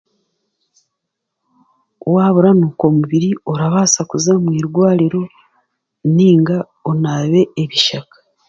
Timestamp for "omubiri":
2.89-3.29